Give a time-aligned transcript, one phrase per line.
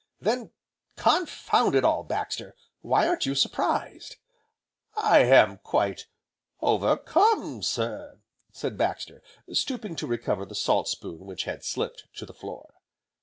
[0.19, 0.49] "Then
[0.95, 2.55] confound it all, Baxter!
[2.79, 4.15] why aren't you surprised?"
[4.97, 6.07] "I am quite
[6.59, 8.17] over come, sir!"
[8.51, 9.21] said Baxter,
[9.53, 12.73] stooping to recover the salt spoon which had slipped to the floor.